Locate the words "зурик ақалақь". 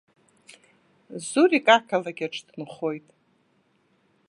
1.27-2.21